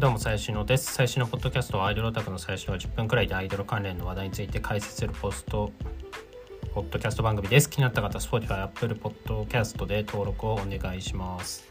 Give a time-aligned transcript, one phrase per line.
[0.00, 0.94] どうも最新のです。
[0.94, 5.72] 最新のポッドキャストはアイドルオタクの最初は10分くらいでアイドル関連の話題について解説するポスト
[6.72, 7.68] ポッドキャスト番組です。
[7.68, 11.68] 気になった方 Spotify、Apple Podcast で登録をお願いします。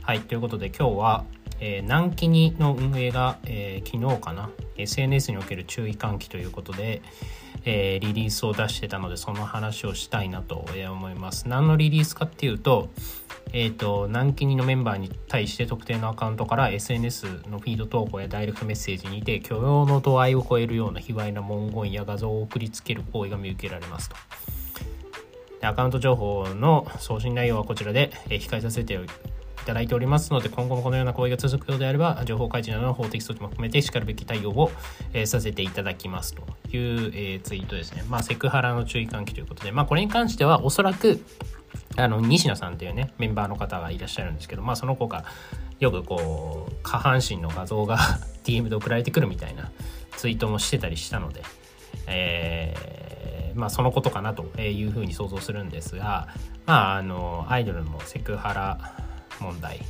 [0.00, 1.24] はいということで今日は、
[1.60, 7.02] えー、南紀にの運営が、えー、昨日かな SNS における注意喚起ということで、
[7.64, 12.88] えー、リリースを出してたのでその話をしたいなと思います何のリリースかっていうと
[13.52, 24.16] えっ、ー、と、南紀のメンバーに対して特定のアカウントから SNS のフィード投稿やダイレクトメッセージにて許容の度合いを超えるような卑猥な文言や画像を送りつける行為が見受けられますと。
[25.62, 28.98] アカウント情報の送信内容はこちらで控えさせて
[29.64, 34.70] いただいておりますので、今後もこのような行為が続くようであれば、情報開示などの法的措置も含めてしかるべき対応を、
[35.14, 36.42] えさせていただきますと
[36.76, 38.04] いう、えツイートですね。
[38.10, 41.24] まあ、セクハラの注意喚起ということで、まあ、これに関してはおそらく、
[41.96, 45.24] あの西野さんっていうねメンバーの方がいらっしゃるんですけど、まあ、その子が
[45.80, 47.98] よくこう下半身の画像が
[48.44, 49.70] DM で送られてくるみたいな
[50.16, 51.42] ツイートもしてたりしたので、
[52.06, 56.28] えー、まあ、そのことかなというふうに想像するんですが、
[56.66, 59.03] まあ、あのアイドルのセクハラ
[59.40, 59.80] 問題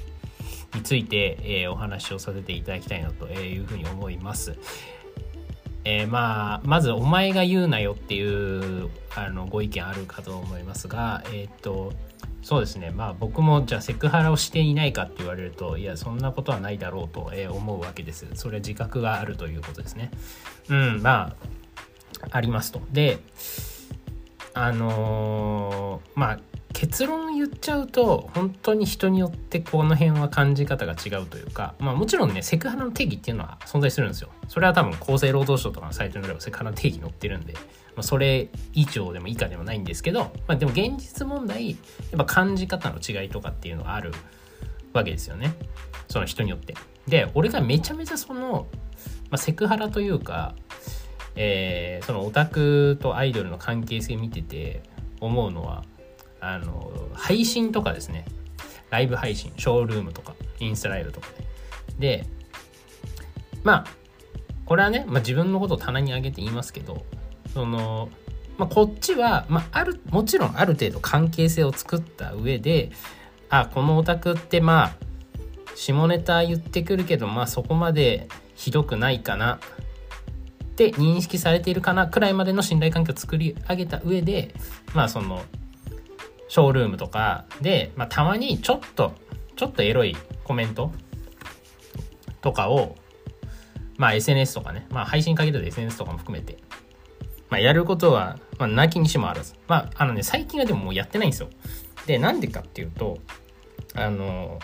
[0.74, 4.56] について、えー、お話をさせていただきたいなというふうに思います。
[5.84, 11.92] えー、まあまず「お前が言うなよ」っていうあのご意見あるかと思いますがえっ、と
[12.42, 12.90] そうですね。
[12.90, 18.26] まあ僕もじゃあセクハラをしていないかって言われるといやそんなことはないだろうと思うわけです。
[18.34, 20.10] それは自覚があるということですね。
[20.68, 21.34] うんま
[22.22, 22.82] あありますと。
[22.92, 23.18] で
[24.54, 26.40] あのー、まあ
[26.84, 34.28] 結論言っちゃうと本当に人によってこの辺は感じ方が違うというかまあもちろんねセクハラの定義っていうのは存在するんですよ。
[34.48, 37.60] それは多分厚生労働省とかのサイトによればセクハラの定義載ってるんで、ま
[38.00, 41.78] あ、それ以上でも以下でもないんですけど、まあ、でも現実問題やっ
[42.18, 44.12] ぱ感じ方の違いとかっていうのがある
[44.92, 45.54] わけですよね。
[46.10, 46.74] その人によって。
[47.08, 48.66] で俺がめちゃめちゃその、
[49.30, 50.54] まあ、セクハラというか
[51.36, 54.82] えー、そのオタクとアイドルの関係性見てて
[55.20, 55.82] 思うのは
[56.46, 58.24] あの配信とかですね。
[58.90, 61.34] ライブ配信ショールームとかインスタライブとかね。
[61.98, 62.26] で
[63.64, 63.84] まあ
[64.66, 67.04] これはね、まあ、自分のことを棚に上げて言いますけど
[67.52, 68.08] その、
[68.56, 72.92] まあ、こっちは、まあ、あるもちろんある程度関係性を作った上で
[73.50, 74.96] あこのオタクってまあ
[75.74, 79.58] 下ネタ言ってくるけどまあそこまでひどくないかな
[80.64, 84.54] って認識されているかなくらいまでの信頼関係を作り上げた上で
[84.94, 85.42] まあその
[86.54, 89.12] ショールームとかで、まあ、たまにちょっと、
[89.56, 90.92] ちょっとエロいコメント
[92.42, 92.94] とかを、
[93.96, 96.58] まあ SNS とかね、まあ配信かけてる SNS とかも含めて、
[97.50, 99.54] まあやることは、まあ泣きにしもあらず。
[99.66, 101.48] まああのね、最近はでももうやってないんですよ。
[102.06, 103.18] で、なんでかっていうと、
[103.96, 104.60] あの、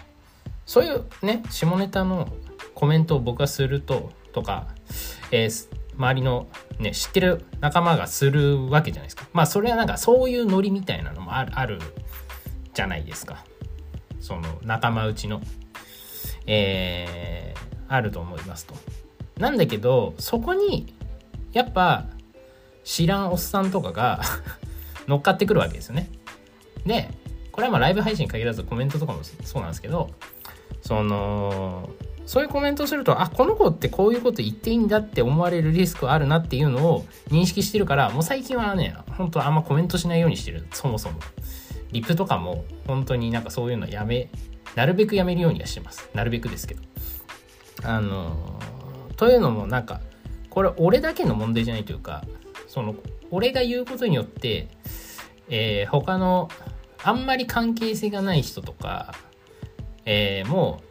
[0.67, 2.29] そういうね、下ネタの
[2.77, 4.69] コメントを僕がすると、とか、
[5.33, 5.67] えー、
[6.01, 9.29] 周りのね、知ってる仲間がするわけじゃないですか。
[9.35, 11.79] まあそれはなんかそういうノリみたいなのもある、ある
[12.73, 13.45] じゃないですか。
[14.19, 15.43] その仲間内の。
[16.47, 18.75] えー、あると思いますと。
[19.39, 20.95] なんだけど、そこに、
[21.53, 22.07] やっぱ、
[22.83, 24.23] 知らんおっさんとかが
[25.07, 26.09] 乗っかってくるわけですよね。
[26.87, 27.11] で、
[27.53, 30.11] これはまあライブ配信に限らずコメントとかもそうなんですけど、
[30.81, 31.91] その、
[32.31, 40.65] そういうコメントすると、あ、この子ってこういうこと言っていいんだって思われるリスクはあるなっていうのを認識してるから、もう最近はね、本当あんまコメントしないようにしてる。
[40.73, 41.19] そもそも。
[41.91, 44.31] リプとかも本当になんかそういうのやめ、
[44.77, 46.09] なるべくやめるようにはしてます。
[46.15, 46.83] なるべくですけど。
[47.83, 48.61] あの
[49.17, 50.01] というのもなんか、
[50.51, 52.25] これ俺だけの問題じゃないというか、
[52.69, 52.95] その、
[53.33, 54.69] 俺が言うことによって、
[55.49, 56.49] えー、他の
[57.03, 59.17] あんまり関係性がない人とか、
[60.05, 60.90] えー、もう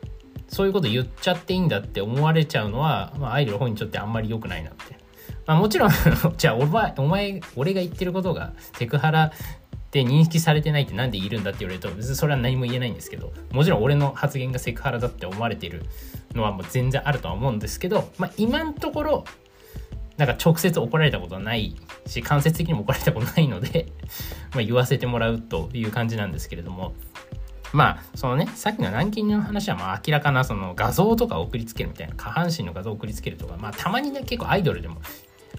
[0.50, 4.98] そういうこと言っちゃっていいんだって思われちゃうのは、まあ、アイドル本人にとってあんまり良くないなって。
[5.46, 5.92] まあ、もちろん
[6.38, 9.32] じゃあお前、お前、俺が言ってることがセクハラっ
[9.92, 15.86] て認識されてないって何でいるんだって言われると、別にそれは何も言えないんですけど、もちろん俺の発言がセクハラだって思われてる
[16.34, 19.26] のはもう全然あるとは思うんですけど、まあ、今のところ、
[20.18, 21.76] なんか直接怒られたことはない
[22.06, 23.88] し、間接的にも怒られたことないので
[24.54, 26.94] ま言わせてもらうという感じなんですけれども、
[27.74, 35.02] まあ、そのね、さっきのランキングの話はまあ明らかなその画像とか送りつけるみたいな、下半身の画像を送りつけるとか、まあたまにね、結構アイドルでも、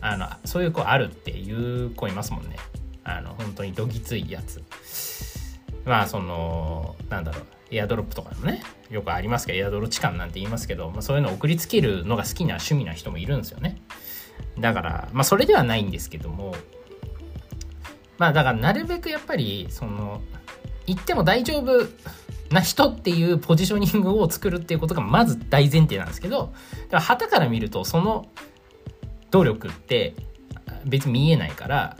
[0.00, 2.56] あの、そういう子あるっていう子いますもんね。
[3.04, 4.62] あの、本当にどぎついやつ。
[5.84, 13.80] まあ、その、なんだろう、エアドロップとかもね、よくありますけど、エアドロ痴漢なんて言いますけど、まあ、そういうのを送りつけるのが好きな趣味な人もいるんですよね。
[14.58, 16.54] だから、まあ、それではないんですけども、
[18.18, 20.20] まあ、だから、なるべくやっぱり、その、
[20.90, 21.86] 言っても大丈夫
[22.50, 26.52] な人っていうポジショニングを作るっていうことがまず大前提なんですけど
[26.90, 28.28] はたから見るとその
[29.30, 30.14] 努力って
[30.84, 31.96] 別に見えないから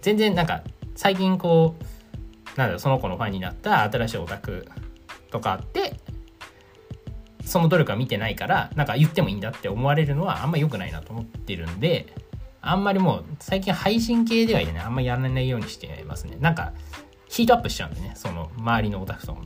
[0.00, 0.62] 全然なんか
[0.96, 4.68] 最近こうなんだろその子のファンになった新しいオタク
[5.30, 5.94] とかあって
[7.44, 12.12] その努力は見てないからなんか言ってもいいんだって思われるのはあんま良くないなと思ってるんで
[12.60, 16.36] あんまりもう最近配信系ではねあんまやらないようにしてますね。
[16.40, 16.72] なんか
[17.32, 18.12] ヒートアップしちゃうんでね。
[18.14, 19.42] その周りのオタクとも。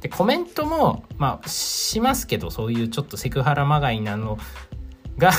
[0.00, 4.38] でコメントもまあしますけどそういうちょっとセクハラまがいなの
[5.18, 5.32] が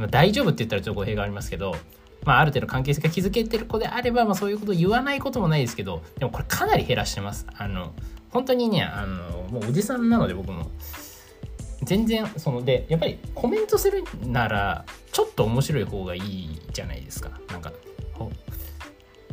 [0.10, 1.74] 大丈夫って言ったらちょっと語弊がありますけど
[2.24, 7.46] まあ、ある程度関係性が築けてる子であれば、まあ、そういうこと言わないこともないですけどでもこれかなり減らしてます。
[7.56, 7.94] あの
[8.30, 10.70] 本当にねあのもうおじさんなので僕も。
[11.84, 17.30] 全然そのでやっぱりコメントするならちょっと面白い方がいいじゃないですか。
[17.50, 17.72] なんか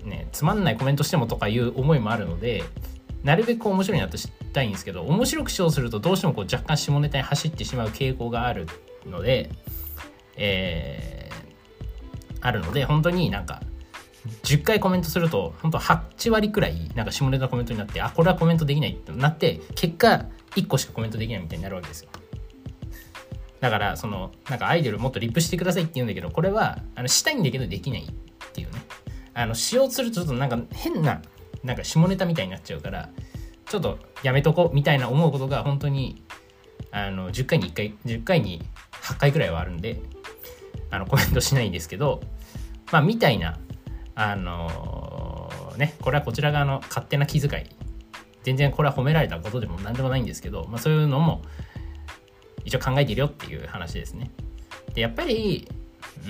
[0.06, 2.64] ねつまんないコメントしてもとかいう思いもあるので
[3.24, 8.68] なるべく面白いなとしたいんですけど面白くしようするとどうしてもこう若干下ネタに走ってしまう傾向がある
[9.06, 9.50] ので
[10.38, 11.16] えー
[12.46, 13.62] あるので本当になんか
[14.44, 20.26] 10回コメントすると本当8割くらいなんか下ネタコメントになってあこれはコメントできないってなって結果
[20.56, 22.10] 1個しかコメントできないみたいになるわけですよ。
[23.60, 28.80] だからそのなんかアイドルもっとリップしてくださいって言うんだけどこれはあのしたいんだけどできないっていうね。
[29.36, 31.22] あのしようとするとちょっとなんか変な
[31.64, 33.10] なんか下ネタみたいになっちゃうから
[33.68, 36.24] ちょっとやめとこうみたいな思うことが本当に
[36.92, 38.64] あの10回に1回10回に
[39.04, 40.02] 8回くらいはあるんで
[40.90, 42.22] あのコメントしないんですけど
[42.92, 43.58] まあ、みたいな、
[44.16, 47.64] あのー、ね、これはこちら側の勝手な気遣い。
[48.44, 51.42] 全然これは褒められたことでも何でもないんですけど、まあ、そういうのも
[52.64, 54.30] 一応考えてるよっていう話ですね。
[54.94, 55.68] で、やっぱり、
[56.28, 56.30] う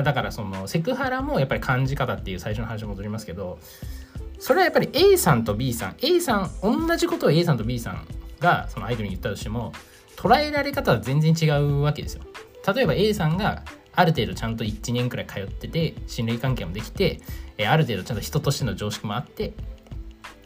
[0.00, 3.58] ん、だからそのセクハラもやっぱり感じ方っていう最初の話に戻りますけど、
[4.38, 8.06] それはやっぱり A さんと B さん、A さん、同じことを A さんと B さん
[8.40, 9.72] がそのアイドルに言ったとしても、
[10.16, 12.22] 捉えられ方は全然違うわけですよ。
[12.74, 17.20] 例えば A さんがある程度ちゃんと1年くらい通ってて信頼関係もできて、
[17.66, 19.54] ある程度ちゃんと人としての常識もあって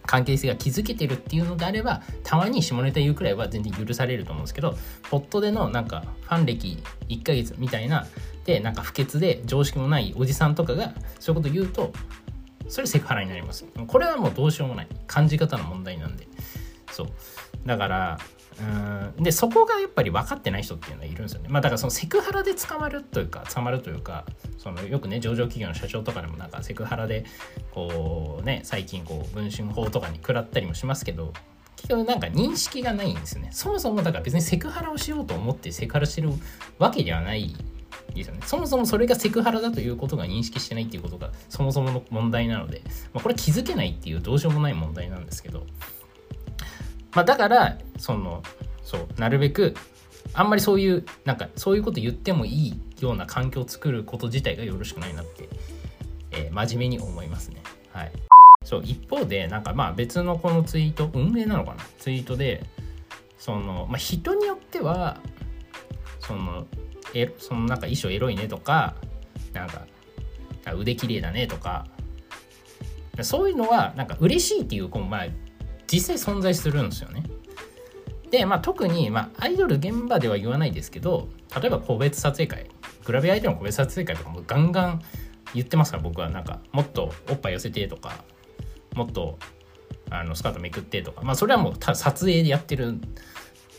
[0.08, 4.74] 関係性が築けてるっていうのであればたまに下ネタ言うくらいは全然許されると思うんですけど
[5.10, 8.06] ポットでのなんかファン歴1ヶ月みたいな
[8.48, 11.92] でなんか不潔で常識もないおじさんとかがそういうこと言うと
[12.66, 16.26] それセクハラになりますこれはもうどうしようもない感じ方の問題なんで
[16.90, 17.08] そう
[17.66, 18.18] だから
[18.58, 21.48] うんでそこがやっぱり分かってない人っていうのはいるんですよね。
[21.48, 24.24] まあだからそのセクハラで捕まるというか捕まるというか
[24.56, 27.24] そのよくね上場企業の社長とかでもなんかセクハラで
[27.70, 31.32] こうね最近こう文春法とかに食らったりもしますけど
[31.76, 33.50] 結局なんか認識がないんですよね。
[33.52, 36.30] そもそもだから別にセクハラをしようと思ってセクハラしてる
[36.80, 37.54] わけではない
[38.18, 38.40] ですよね。
[38.44, 42.82] そもそもそれがセクハラだということが認識してないっていうことがそもそもの問題なので、
[43.12, 45.66] まあ、これ気づけないっていうどうしようもない問題なんですけど
[47.14, 48.42] まあ、だからその
[48.84, 49.74] そうなるべく
[50.34, 55.48] あんまりそういうなんかそういうこと言ってもいいような環境を作ること自体がよろしくないなって、
[56.30, 57.62] えー、真面目に思いますね。
[57.92, 58.12] はい、
[58.62, 61.84] そう一方でなんかまあ別のこのツイート運営なのかな？
[61.98, 62.62] ツイートで
[63.38, 65.18] その、まあ、人によっては
[66.20, 66.66] その
[67.14, 68.94] えそのなんか衣装エロいねとか
[69.52, 69.86] なんか
[70.74, 71.86] 腕綺麗だねとか
[73.22, 75.26] そういうのはなんか嬉しいっていうこのまあ
[75.90, 77.24] 実際存在するんですよね。
[78.30, 82.70] で、まあ、特に、まあ、アイドル現場では言わないですけど例えば個別撮影会
[83.06, 85.02] グラビア相手の個別撮影会とかもガンガン
[85.54, 88.22] 言ってますから僕はなんかもっとおっぱい寄せてとか
[88.94, 89.38] もっと
[90.10, 92.98] あのスカートめくってとかまあそれはもう撮影でやってる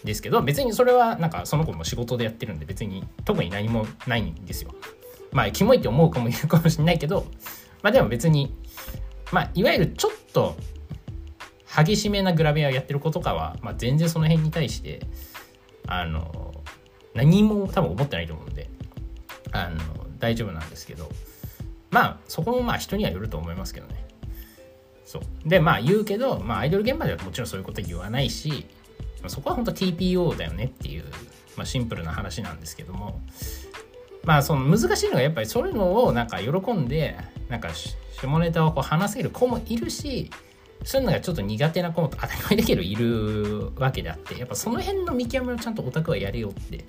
[0.03, 4.73] ですけど別にそれはなんかその子も仕事でやってるんで別に特に何もないんですよ。
[5.31, 7.25] まあキモいって思うかもいるかもしれないけど
[7.83, 8.55] まあでも別に
[9.31, 10.55] まあいわゆるちょっと
[11.75, 15.01] 激しめなグラビアをやってる子とかは、まあ、全然その辺に対して
[15.87, 16.53] あの
[17.13, 18.69] 何も多分思ってないと思うんで
[19.51, 19.77] あの
[20.17, 21.09] 大丈夫なんですけど
[21.91, 24.05] まあそこもまあ人にはよると思いますけどね。
[25.05, 25.49] そう。
[25.49, 28.67] でまあ言うけど、まあ、アイドル現場ではもちろんそういうこと言わないし
[29.27, 31.03] そこは本当 TPO だよねっていう、
[31.57, 33.21] まあ、シンプルな話なんですけども。
[34.23, 40.29] まあその難しいのがやっぱりそういうのをなんか喜んでなんか下ネタをこう話せる子もいるし
[40.83, 46.85] そういうのがちょっと苦手な子も当たり前だけどいるわけであってやっぱその辺の見極めをちゃんとオタクはやれよって、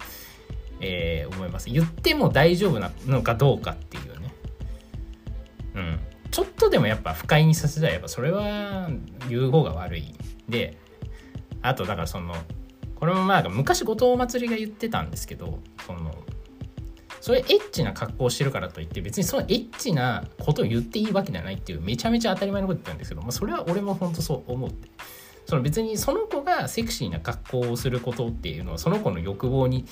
[0.81, 1.71] えー、思います。
[1.71, 4.35] 言っても大丈夫なのかどうかっていうね。
[5.75, 6.01] うん。
[6.31, 8.89] ちょっとでもやっぱ不快にさせたらやっぱそれは
[9.29, 10.15] 言う方が悪い。
[10.49, 10.77] で
[11.63, 12.35] あとだからその
[12.95, 16.13] これもまあ昔後藤祭りが言ってたんですけどその
[17.21, 24.89] それエッチな格好をしてるからといって別にそのエッチなことを言っていいわけではないっていうめちゃめちゃ当たり前のこと言ったんですけど、まあ、それは俺も本当そう思って。
[25.47, 29.85] その別にその子がセクシーな格好をすることっていうのはその子の欲望に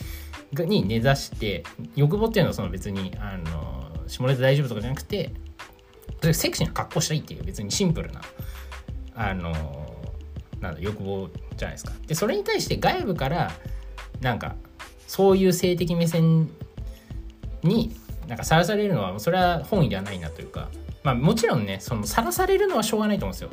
[0.53, 1.65] に根ざして
[1.97, 5.33] 欲望っていうのはその別にあの下ネタ大丈夫とかじゃなくて
[6.33, 8.21] セクシーな格好したいっていう別にシンプルな
[9.17, 9.53] あの
[10.61, 11.93] なんだ欲望じゃないですか。
[12.07, 13.51] でそれに対して外部から
[14.21, 14.57] なんか
[15.07, 16.51] そういう性的目線
[17.63, 17.95] に
[18.27, 20.69] なんかさらされるのはそれは本意ではないなというか
[21.03, 23.51] まあもちろんねそのさらされるのはしょうがないと思うんですよ。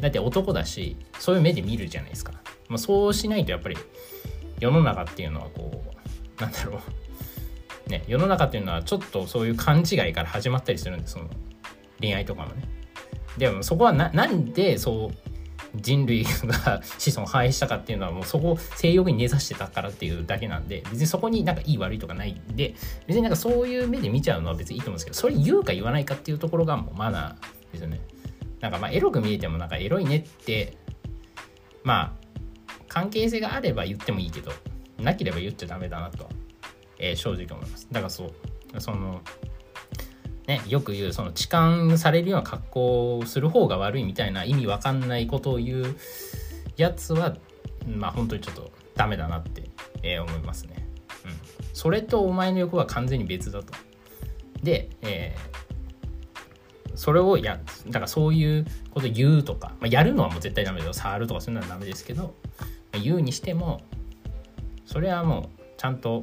[0.00, 2.32] だって男だしそういう目で見るじゃないですか。
[2.68, 3.76] まあ、そうしないとやっぱり
[4.58, 5.82] 世の中っていうのはこ
[6.38, 6.80] うなんだろ
[7.86, 11.28] うね世の中っていうのはちょっとそういう勘違いから始まったりするんですその
[12.00, 12.62] 恋愛とかもね。
[13.38, 15.29] でもそこはななんでそう
[15.74, 22.74] 人類が子孫繁栄したかっていうのはもうそこを性欲に根ざしてたからっていうだけなんで別にそこになんかいい悪いとかないんで
[23.06, 28.00] 別になんかそういう目で見ちゃうのは別にいいと思うんですけどそれ言うか言わないかっていうところがもうマナーですよね。
[28.60, 30.76] なんかまあエロく見えてもなんかエロいねって
[31.82, 32.12] まあ
[32.88, 34.52] 関係性があれば言ってもいいけど
[34.98, 36.28] なければ言っちゃダメだなと、
[36.98, 37.88] えー、正直思います。
[37.90, 39.22] だからそうその
[40.46, 45.96] ね、よく言うその痴漢されるような格好をする方が悪いみたいな意味わかんないことを言う
[46.76, 47.36] やつは
[47.86, 49.70] まあ本当にちょっとダメだなって、
[50.02, 50.86] えー、思いますね。
[51.24, 51.30] うん。
[51.72, 53.72] それとお前の欲は完全に別だと。
[54.62, 60.92] で、えー、それをや、だからそういうこと言うとか、まあ、やるのはもう絶対ダメだよ。
[60.92, 62.34] 触るとかそういうのはダメですけど、
[62.92, 63.80] まあ、言うにしても、
[64.84, 66.22] それはもうちゃんと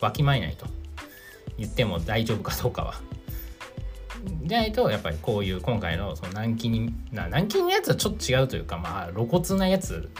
[0.00, 0.66] わきまえないと
[1.58, 2.94] 言っても大丈夫かどうかは
[4.44, 10.10] じゃないとやっぱりこういう今回のその軟禁な軟禁のやつはちょっと違うというかまあ露骨なやつ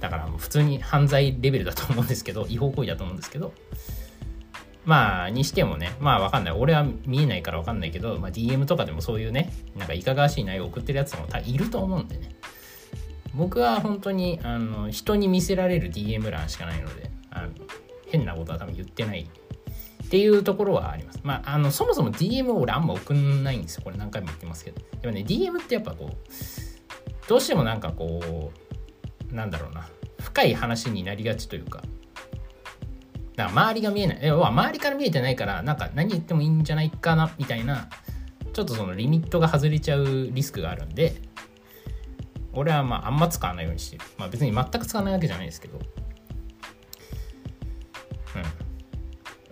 [0.00, 3.52] だから普通に犯罪レベルだと思うんですけど違法行為だと思うんですけど
[4.84, 6.54] まあにしてもねまあわかんない。
[6.54, 12.30] 俺は見えないからわかんないけど、まあ、DM とかでもそういうねなんかいかがわしい内容を送ってるやつもいると思うんでね。
[13.34, 17.48] 僕は本当にあの人に見せられる DM 欄しかないのであの
[18.06, 19.28] 変なことは多分言ってない。
[20.10, 21.20] っていうところはあります。
[21.22, 23.82] まあ、あの、そもそも DM を俺あんま送んないんですよ。
[23.84, 24.80] これ何回も言ってますけど。
[25.00, 28.50] でもね、DM ってやっぱこう、どうしてもなんかこ
[29.30, 29.88] う、なんだろうな、
[30.20, 31.82] 深い話になりがちというか、
[33.36, 34.18] だから周りが見えない。
[34.26, 37.88] 要は周りから見えてないから、なんか何言ってもいいんじゃないかな、みたいな、
[38.52, 41.14] ちょっとそのリミットが外れちゃうリスクがあるんで、
[42.52, 44.02] 俺はまああんま使わないようにしてる。
[44.18, 45.78] まあ別に全く使わないわけじゃないですけど、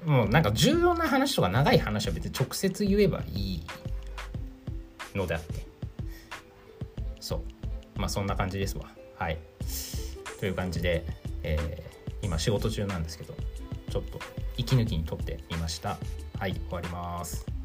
[0.08, 3.66] もうなんか重要な話とか長い話は別に直接言えばいい
[5.14, 5.66] のであって。
[7.20, 7.36] そ
[7.96, 8.00] う。
[8.00, 8.86] まあそんな感じですわ。
[9.16, 9.38] はい。
[10.40, 11.04] という感じで、
[11.42, 13.34] えー、今仕事中なんですけど
[13.90, 14.18] ちょっと
[14.56, 15.98] 息抜きにとってみました。
[16.38, 17.57] はい終わります。